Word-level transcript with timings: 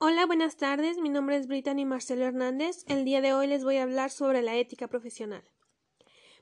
Hola, 0.00 0.26
buenas 0.26 0.56
tardes. 0.56 0.98
Mi 0.98 1.08
nombre 1.08 1.36
es 1.36 1.48
Brittany 1.48 1.84
Marcelo 1.84 2.24
Hernández. 2.24 2.84
El 2.86 3.04
día 3.04 3.20
de 3.20 3.32
hoy 3.32 3.48
les 3.48 3.64
voy 3.64 3.78
a 3.78 3.82
hablar 3.82 4.12
sobre 4.12 4.42
la 4.42 4.54
ética 4.54 4.86
profesional. 4.86 5.42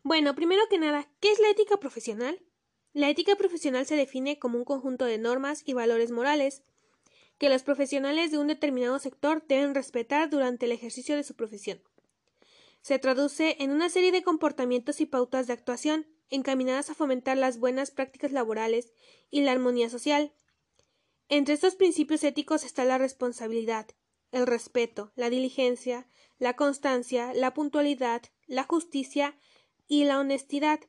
Bueno, 0.02 0.34
primero 0.34 0.60
que 0.68 0.76
nada, 0.76 1.08
¿qué 1.20 1.32
es 1.32 1.40
la 1.40 1.48
ética 1.48 1.78
profesional? 1.78 2.38
La 2.92 3.08
ética 3.08 3.34
profesional 3.34 3.86
se 3.86 3.96
define 3.96 4.38
como 4.38 4.58
un 4.58 4.66
conjunto 4.66 5.06
de 5.06 5.16
normas 5.16 5.62
y 5.64 5.72
valores 5.72 6.10
morales 6.10 6.64
que 7.38 7.48
los 7.48 7.62
profesionales 7.62 8.30
de 8.30 8.36
un 8.36 8.48
determinado 8.48 8.98
sector 8.98 9.42
deben 9.48 9.74
respetar 9.74 10.28
durante 10.28 10.66
el 10.66 10.72
ejercicio 10.72 11.16
de 11.16 11.22
su 11.22 11.34
profesión. 11.34 11.80
Se 12.82 12.98
traduce 12.98 13.56
en 13.60 13.70
una 13.70 13.88
serie 13.88 14.12
de 14.12 14.22
comportamientos 14.22 15.00
y 15.00 15.06
pautas 15.06 15.46
de 15.46 15.54
actuación 15.54 16.06
encaminadas 16.28 16.90
a 16.90 16.94
fomentar 16.94 17.38
las 17.38 17.58
buenas 17.58 17.90
prácticas 17.90 18.32
laborales 18.32 18.92
y 19.30 19.40
la 19.40 19.52
armonía 19.52 19.88
social, 19.88 20.34
entre 21.28 21.54
estos 21.54 21.74
principios 21.74 22.22
éticos 22.24 22.64
está 22.64 22.84
la 22.84 22.98
responsabilidad, 22.98 23.86
el 24.32 24.46
respeto, 24.46 25.12
la 25.16 25.30
diligencia, 25.30 26.08
la 26.38 26.54
constancia, 26.54 27.32
la 27.34 27.54
puntualidad, 27.54 28.22
la 28.46 28.64
justicia 28.64 29.36
y 29.88 30.04
la 30.04 30.20
honestidad. 30.20 30.80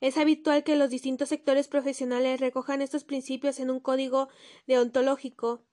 Es 0.00 0.18
habitual 0.18 0.64
que 0.64 0.76
los 0.76 0.90
distintos 0.90 1.30
sectores 1.30 1.68
profesionales 1.68 2.40
recojan 2.40 2.82
estos 2.82 3.04
principios 3.04 3.58
en 3.58 3.70
un 3.70 3.80
código 3.80 4.28
deontológico 4.66 5.64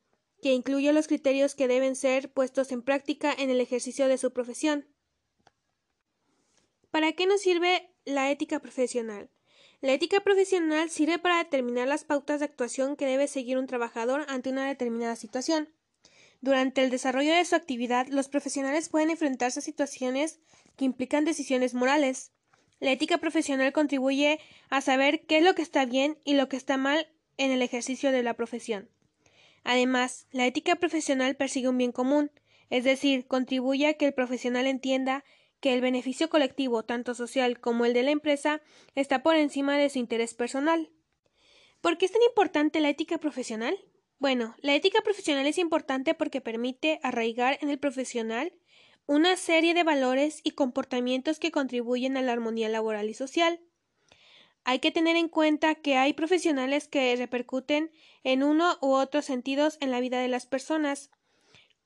que 0.41 0.54
incluye 0.54 0.94
los 0.94 1.08
criterios 1.08 1.55
que 1.55 1.68
deben 1.68 1.96
ser 1.96 2.32
puestos 2.32 2.71
en 2.71 2.82
práctica 2.82 3.34
en 3.38 3.49
el 3.49 3.60
ejercicio 3.60 4.08
de 4.08 4.18
su 4.18 4.32
profesión. 4.32 4.88
¿Para 6.91 7.13
qué 7.13 7.26
nos 7.26 7.41
sirve 7.41 7.94
la 8.05 8.32
ética 8.32 8.60
profesional? 8.60 9.30
La 9.81 9.94
ética 9.94 10.20
profesional 10.20 10.91
sirve 10.91 11.17
para 11.17 11.40
determinar 11.40 11.88
las 11.88 12.03
pautas 12.03 12.40
de 12.40 12.45
actuación 12.45 12.95
que 12.95 13.08
debe 13.08 13.27
seguir 13.27 13.58
un 13.58 13.66
trabajador 13.66 14.26
ante 14.27 14.52
una 14.52 14.67
determinada 14.67 15.16
situación. 15.16 15.70
Durante 16.40 16.84
el 16.84 16.91
desarrollo 16.91 17.34
de 17.34 17.44
su 17.45 17.55
actividad, 17.55 18.07
los 18.07 18.30
profesionales 18.30 18.90
pueden 18.90 19.10
enfrentarse 19.10 19.60
a 19.60 19.63
situaciones 19.63 20.40
que 20.76 20.85
implican 20.85 21.26
decisiones 21.26 21.73
morales. 21.73 22.32
La 22.79 22.91
ética 22.91 23.18
profesional 23.18 23.73
contribuye 23.73 24.40
a 24.70 24.82
saber 24.82 25.26
qué 25.26 25.38
es 25.38 25.43
lo 25.43 25.55
que 25.55 25.63
está 25.63 25.85
bien 25.85 26.18
y 26.23 26.35
lo 26.35 26.48
que 26.48 26.57
está 26.57 26.77
mal 26.77 27.07
en 27.38 27.49
el 27.49 27.63
ejercicio 27.63 28.12
de 28.12 28.21
la 28.21 28.35
profesión. 28.35 28.88
Además, 29.63 30.27
la 30.32 30.45
ética 30.45 30.76
profesional 30.76 31.35
persigue 31.35 31.70
un 31.70 31.77
bien 31.79 31.91
común, 31.91 32.32
es 32.70 32.84
decir, 32.84 33.26
contribuye 33.26 33.88
a 33.88 33.93
que 33.95 34.05
el 34.05 34.13
profesional 34.13 34.68
entienda 34.68 35.23
que 35.62 35.73
el 35.73 35.79
beneficio 35.79 36.29
colectivo, 36.29 36.84
tanto 36.84 37.15
social 37.15 37.59
como 37.62 37.85
el 37.85 37.93
de 37.93 38.04
la 38.04 38.12
empresa, 38.12 38.62
está 38.95 39.23
por 39.23 39.35
encima 39.35 39.77
de 39.77 39.90
su 39.90 39.99
interés 39.99 40.34
personal. 40.34 40.90
¿Por 41.79 41.98
qué 41.98 42.05
es 42.05 42.12
tan 42.12 42.21
importante 42.23 42.81
la 42.81 42.90
ética 42.90 43.20
profesional? 43.20 43.77
Bueno, 44.20 44.55
la 44.59 44.76
ética 44.76 45.01
profesional 45.01 45.48
es 45.48 45.57
importante 45.57 46.13
porque 46.13 46.41
permite 46.41 46.99
arraigar 47.04 47.57
en 47.62 47.70
el 47.70 47.79
profesional 47.79 48.54
una 49.05 49.35
serie 49.35 49.73
de 49.73 49.84
valores 49.84 50.41
y 50.43 50.51
comportamientos 50.51 51.39
que 51.39 51.51
contribuyen 51.51 52.17
a 52.17 52.21
la 52.21 52.32
armonía 52.32 52.70
laboral 52.70 53.09
y 53.09 53.13
social. 53.13 53.59
Hay 54.63 54.79
que 54.79 54.91
tener 54.91 55.15
en 55.15 55.27
cuenta 55.27 55.76
que 55.76 55.98
hay 55.98 56.13
profesionales 56.13 56.87
que 56.87 57.15
repercuten 57.15 57.91
en 58.23 58.43
uno 58.43 58.77
u 58.82 58.91
otros 58.91 59.26
sentidos 59.26 59.77
en 59.82 59.91
la 59.91 59.99
vida 59.99 60.20
de 60.20 60.27
las 60.27 60.45
personas, 60.45 61.09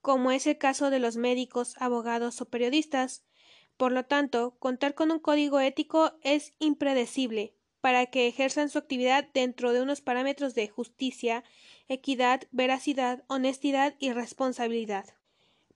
como 0.01 0.31
es 0.31 0.45
el 0.45 0.57
caso 0.57 0.89
de 0.89 0.99
los 0.99 1.15
médicos, 1.15 1.75
abogados 1.77 2.41
o 2.41 2.49
periodistas, 2.49 3.23
por 3.77 3.91
lo 3.91 4.05
tanto, 4.05 4.55
contar 4.59 4.95
con 4.95 5.11
un 5.11 5.19
código 5.19 5.59
ético 5.59 6.13
es 6.21 6.53
impredecible 6.59 7.55
para 7.81 8.07
que 8.07 8.27
ejerzan 8.27 8.69
su 8.69 8.79
actividad 8.79 9.27
dentro 9.33 9.71
de 9.71 9.81
unos 9.81 10.01
parámetros 10.01 10.55
de 10.55 10.67
justicia, 10.67 11.43
equidad, 11.87 12.47
veracidad, 12.51 13.23
honestidad 13.27 13.93
y 13.99 14.11
responsabilidad. 14.11 15.05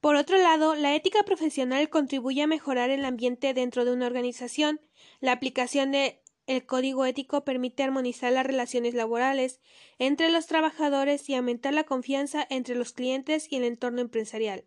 Por 0.02 0.16
otro 0.16 0.38
lado, 0.38 0.76
la 0.76 0.96
ética 0.96 1.24
profesional 1.24 1.90
contribuye 1.90 2.42
a 2.42 2.48
mejorar 2.48 2.90
el 2.90 3.04
ambiente 3.04 3.54
dentro 3.54 3.84
de 3.84 3.92
una 3.92 4.08
organización. 4.08 4.80
La 5.20 5.34
aplicación 5.34 5.92
del 5.92 6.66
código 6.66 7.06
ético 7.06 7.44
permite 7.44 7.84
armonizar 7.84 8.32
las 8.32 8.46
relaciones 8.46 8.94
laborales 8.94 9.60
entre 10.00 10.32
los 10.32 10.48
trabajadores 10.48 11.30
y 11.30 11.36
aumentar 11.36 11.74
la 11.74 11.84
confianza 11.84 12.48
entre 12.50 12.76
los 12.76 12.94
clientes 12.94 13.52
y 13.52 13.58
el 13.58 13.66
entorno 13.66 14.00
empresarial. 14.00 14.64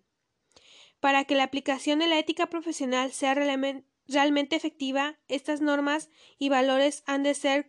Para 1.02 1.24
que 1.24 1.34
la 1.34 1.42
aplicación 1.42 1.98
de 1.98 2.06
la 2.06 2.16
ética 2.16 2.46
profesional 2.46 3.10
sea 3.10 3.34
realmente 3.34 4.54
efectiva, 4.54 5.18
estas 5.26 5.60
normas 5.60 6.10
y 6.38 6.48
valores 6.48 7.02
han 7.06 7.24
de 7.24 7.34
ser 7.34 7.68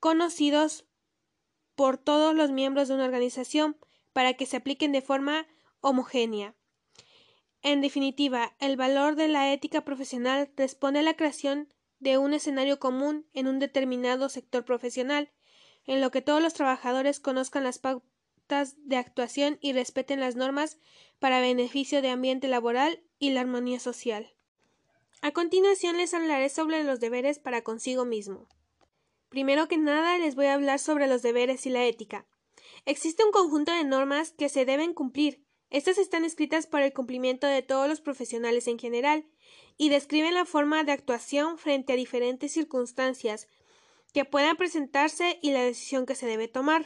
conocidos 0.00 0.86
por 1.74 1.98
todos 1.98 2.34
los 2.34 2.50
miembros 2.50 2.88
de 2.88 2.94
una 2.94 3.04
organización 3.04 3.76
para 4.14 4.32
que 4.32 4.46
se 4.46 4.56
apliquen 4.56 4.90
de 4.90 5.02
forma 5.02 5.46
homogénea. 5.82 6.56
En 7.60 7.82
definitiva, 7.82 8.56
el 8.58 8.78
valor 8.78 9.16
de 9.16 9.28
la 9.28 9.52
ética 9.52 9.84
profesional 9.84 10.50
responde 10.56 11.00
a 11.00 11.02
la 11.02 11.14
creación 11.14 11.68
de 11.98 12.16
un 12.16 12.32
escenario 12.32 12.78
común 12.78 13.28
en 13.34 13.48
un 13.48 13.58
determinado 13.58 14.30
sector 14.30 14.64
profesional, 14.64 15.30
en 15.84 16.00
lo 16.00 16.10
que 16.10 16.22
todos 16.22 16.40
los 16.40 16.54
trabajadores 16.54 17.20
conozcan 17.20 17.64
las 17.64 17.78
de 18.48 18.96
actuación 18.96 19.58
y 19.60 19.72
respeten 19.72 20.20
las 20.20 20.36
normas 20.36 20.78
para 21.18 21.40
beneficio 21.40 22.02
de 22.02 22.10
ambiente 22.10 22.48
laboral 22.48 23.02
y 23.18 23.30
la 23.30 23.40
armonía 23.40 23.80
social. 23.80 24.34
A 25.22 25.30
continuación 25.30 25.96
les 25.96 26.12
hablaré 26.14 26.48
sobre 26.48 26.84
los 26.84 27.00
deberes 27.00 27.38
para 27.38 27.62
consigo 27.62 28.04
mismo. 28.04 28.48
Primero 29.28 29.68
que 29.68 29.78
nada 29.78 30.18
les 30.18 30.34
voy 30.34 30.46
a 30.46 30.54
hablar 30.54 30.78
sobre 30.78 31.06
los 31.06 31.22
deberes 31.22 31.64
y 31.64 31.70
la 31.70 31.84
ética. 31.86 32.26
Existe 32.84 33.24
un 33.24 33.30
conjunto 33.30 33.72
de 33.72 33.84
normas 33.84 34.32
que 34.32 34.48
se 34.48 34.64
deben 34.64 34.92
cumplir. 34.92 35.44
Estas 35.70 35.96
están 35.96 36.24
escritas 36.24 36.66
para 36.66 36.84
el 36.84 36.92
cumplimiento 36.92 37.46
de 37.46 37.62
todos 37.62 37.88
los 37.88 38.00
profesionales 38.00 38.66
en 38.66 38.78
general 38.78 39.24
y 39.78 39.88
describen 39.88 40.34
la 40.34 40.44
forma 40.44 40.84
de 40.84 40.92
actuación 40.92 41.56
frente 41.56 41.94
a 41.94 41.96
diferentes 41.96 42.52
circunstancias 42.52 43.48
que 44.12 44.26
puedan 44.26 44.56
presentarse 44.56 45.38
y 45.40 45.52
la 45.52 45.62
decisión 45.62 46.04
que 46.04 46.14
se 46.14 46.26
debe 46.26 46.48
tomar. 46.48 46.84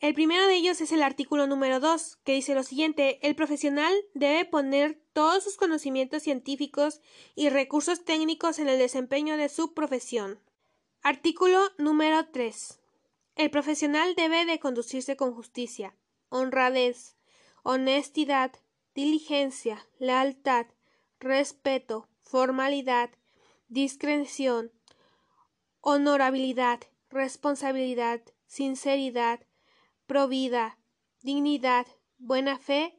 El 0.00 0.14
primero 0.14 0.46
de 0.46 0.54
ellos 0.54 0.80
es 0.80 0.92
el 0.92 1.02
artículo 1.02 1.48
número 1.48 1.80
2, 1.80 2.18
que 2.22 2.34
dice 2.34 2.54
lo 2.54 2.62
siguiente 2.62 3.18
el 3.26 3.34
profesional 3.34 3.92
debe 4.14 4.44
poner 4.44 5.02
todos 5.12 5.42
sus 5.42 5.56
conocimientos 5.56 6.22
científicos 6.22 7.00
y 7.34 7.48
recursos 7.48 8.04
técnicos 8.04 8.60
en 8.60 8.68
el 8.68 8.78
desempeño 8.78 9.36
de 9.36 9.48
su 9.48 9.74
profesión. 9.74 10.38
Artículo 11.02 11.60
número 11.78 12.28
3. 12.30 12.80
El 13.34 13.50
profesional 13.50 14.14
debe 14.14 14.44
de 14.44 14.60
conducirse 14.60 15.16
con 15.16 15.34
justicia, 15.34 15.96
honradez, 16.28 17.16
honestidad, 17.64 18.52
diligencia, 18.94 19.84
lealtad, 19.98 20.66
respeto, 21.18 22.08
formalidad, 22.22 23.10
discreción, 23.68 24.70
honorabilidad, 25.80 26.82
responsabilidad, 27.10 28.22
sinceridad, 28.46 29.40
provida, 30.08 30.78
dignidad, 31.20 31.86
buena 32.16 32.58
fe 32.58 32.98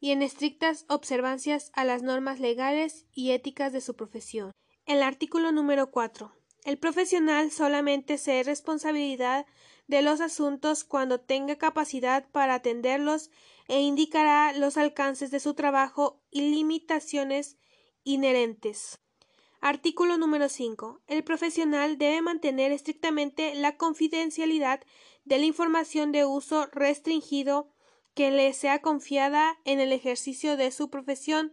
y 0.00 0.12
en 0.12 0.22
estrictas 0.22 0.86
observancias 0.88 1.70
a 1.74 1.84
las 1.84 2.02
normas 2.02 2.40
legales 2.40 3.06
y 3.12 3.32
éticas 3.32 3.72
de 3.72 3.82
su 3.82 3.96
profesión. 3.96 4.52
El 4.86 5.02
artículo 5.02 5.52
número 5.52 5.90
4. 5.90 6.32
El 6.64 6.78
profesional 6.78 7.50
solamente 7.50 8.16
se 8.16 8.40
es 8.40 8.46
responsabilidad 8.46 9.44
de 9.88 10.02
los 10.02 10.20
asuntos 10.20 10.84
cuando 10.84 11.20
tenga 11.20 11.56
capacidad 11.56 12.28
para 12.30 12.54
atenderlos 12.54 13.30
e 13.68 13.80
indicará 13.80 14.52
los 14.52 14.76
alcances 14.76 15.30
de 15.32 15.40
su 15.40 15.54
trabajo 15.54 16.22
y 16.30 16.42
limitaciones 16.42 17.58
inherentes. 18.04 19.00
Artículo 19.60 20.18
número 20.18 20.48
5. 20.48 21.00
El 21.06 21.24
profesional 21.24 21.98
debe 21.98 22.20
mantener 22.20 22.72
estrictamente 22.72 23.54
la 23.54 23.76
confidencialidad 23.76 24.80
de 25.24 25.38
la 25.38 25.46
información 25.46 26.12
de 26.12 26.24
uso 26.24 26.66
restringido 26.66 27.72
que 28.14 28.30
le 28.30 28.52
sea 28.52 28.80
confiada 28.80 29.58
en 29.64 29.80
el 29.80 29.92
ejercicio 29.92 30.56
de 30.56 30.70
su 30.70 30.90
profesión, 30.90 31.52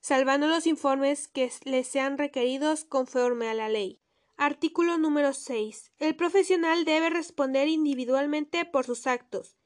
salvando 0.00 0.46
los 0.46 0.66
informes 0.66 1.26
que 1.26 1.50
le 1.64 1.84
sean 1.84 2.18
requeridos 2.18 2.84
conforme 2.84 3.48
a 3.48 3.54
la 3.54 3.68
ley. 3.68 4.00
Artículo 4.36 4.98
número 4.98 5.32
6. 5.32 5.92
El 5.98 6.14
profesional 6.16 6.84
debe 6.84 7.10
responder 7.10 7.66
individualmente 7.66 8.64
por 8.66 8.84
sus 8.84 9.06
actos, 9.06 9.56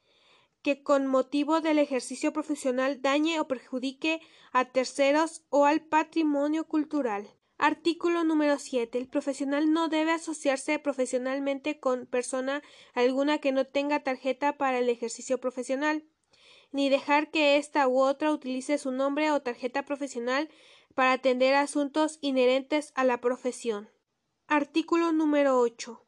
que 0.62 0.82
con 0.82 1.06
motivo 1.06 1.60
del 1.60 1.78
ejercicio 1.78 2.32
profesional 2.32 3.02
dañe 3.02 3.38
o 3.40 3.48
perjudique 3.48 4.20
a 4.52 4.66
terceros 4.66 5.42
o 5.50 5.66
al 5.66 5.82
patrimonio 5.82 6.66
cultural. 6.66 7.28
Artículo 7.64 8.24
número 8.24 8.58
7. 8.58 8.98
El 8.98 9.06
profesional 9.06 9.72
no 9.72 9.86
debe 9.86 10.10
asociarse 10.10 10.80
profesionalmente 10.80 11.78
con 11.78 12.06
persona 12.06 12.60
alguna 12.92 13.38
que 13.38 13.52
no 13.52 13.64
tenga 13.64 14.02
tarjeta 14.02 14.58
para 14.58 14.80
el 14.80 14.88
ejercicio 14.88 15.38
profesional, 15.38 16.02
ni 16.72 16.88
dejar 16.88 17.30
que 17.30 17.58
ésta 17.58 17.86
u 17.86 18.00
otra 18.00 18.32
utilice 18.32 18.78
su 18.78 18.90
nombre 18.90 19.30
o 19.30 19.42
tarjeta 19.42 19.84
profesional 19.84 20.48
para 20.96 21.12
atender 21.12 21.54
asuntos 21.54 22.18
inherentes 22.20 22.90
a 22.96 23.04
la 23.04 23.20
profesión. 23.20 23.88
Artículo 24.48 25.12
número 25.12 25.60
8. 25.60 26.04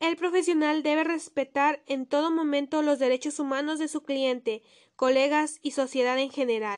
El 0.00 0.14
profesional 0.16 0.82
debe 0.82 1.04
respetar 1.04 1.82
en 1.86 2.04
todo 2.04 2.30
momento 2.30 2.82
los 2.82 2.98
derechos 2.98 3.38
humanos 3.38 3.78
de 3.78 3.88
su 3.88 4.02
cliente, 4.02 4.62
colegas 4.94 5.58
y 5.62 5.70
sociedad 5.70 6.18
en 6.18 6.28
general. 6.28 6.76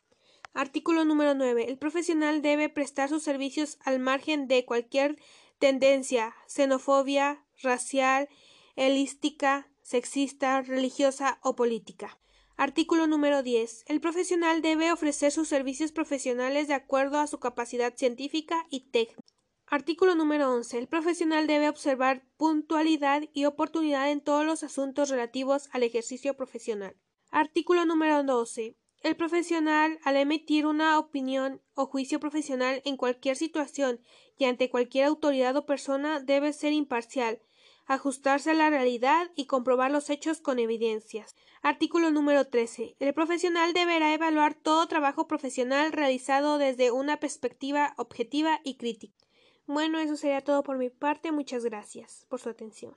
Artículo 0.52 1.04
número 1.04 1.34
9. 1.34 1.68
El 1.68 1.78
profesional 1.78 2.42
debe 2.42 2.68
prestar 2.68 3.08
sus 3.08 3.22
servicios 3.22 3.78
al 3.84 4.00
margen 4.00 4.48
de 4.48 4.64
cualquier 4.64 5.16
tendencia, 5.58 6.34
xenofobia, 6.46 7.44
racial, 7.62 8.28
helística, 8.74 9.70
sexista, 9.82 10.62
religiosa 10.62 11.38
o 11.42 11.54
política. 11.54 12.18
Artículo 12.56 13.06
número 13.06 13.42
10. 13.42 13.84
El 13.86 14.00
profesional 14.00 14.60
debe 14.60 14.92
ofrecer 14.92 15.32
sus 15.32 15.48
servicios 15.48 15.92
profesionales 15.92 16.68
de 16.68 16.74
acuerdo 16.74 17.18
a 17.18 17.26
su 17.26 17.38
capacidad 17.38 17.96
científica 17.96 18.66
y 18.70 18.90
técnica. 18.90 19.22
Artículo 19.66 20.16
número 20.16 20.52
11. 20.52 20.78
El 20.78 20.88
profesional 20.88 21.46
debe 21.46 21.68
observar 21.68 22.24
puntualidad 22.36 23.22
y 23.32 23.44
oportunidad 23.44 24.10
en 24.10 24.20
todos 24.20 24.44
los 24.44 24.64
asuntos 24.64 25.10
relativos 25.10 25.68
al 25.72 25.84
ejercicio 25.84 26.34
profesional. 26.34 26.96
Artículo 27.30 27.86
número 27.86 28.24
12. 28.24 28.76
El 29.02 29.16
profesional, 29.16 29.98
al 30.04 30.16
emitir 30.16 30.66
una 30.66 30.98
opinión 30.98 31.62
o 31.74 31.86
juicio 31.86 32.20
profesional 32.20 32.82
en 32.84 32.98
cualquier 32.98 33.34
situación 33.34 33.98
y 34.36 34.44
ante 34.44 34.68
cualquier 34.68 35.06
autoridad 35.06 35.56
o 35.56 35.64
persona, 35.64 36.20
debe 36.20 36.52
ser 36.52 36.74
imparcial, 36.74 37.40
ajustarse 37.86 38.50
a 38.50 38.54
la 38.54 38.68
realidad 38.68 39.30
y 39.34 39.46
comprobar 39.46 39.90
los 39.90 40.10
hechos 40.10 40.42
con 40.42 40.58
evidencias. 40.58 41.34
Artículo 41.62 42.10
número 42.10 42.48
13. 42.48 42.96
El 42.98 43.14
profesional 43.14 43.72
deberá 43.72 44.12
evaluar 44.12 44.54
todo 44.54 44.86
trabajo 44.86 45.26
profesional 45.26 45.92
realizado 45.92 46.58
desde 46.58 46.90
una 46.90 47.18
perspectiva 47.20 47.94
objetiva 47.96 48.60
y 48.64 48.76
crítica. 48.76 49.26
Bueno, 49.66 49.98
eso 49.98 50.16
sería 50.16 50.42
todo 50.42 50.62
por 50.62 50.76
mi 50.76 50.90
parte. 50.90 51.32
Muchas 51.32 51.64
gracias 51.64 52.26
por 52.28 52.38
su 52.38 52.50
atención. 52.50 52.96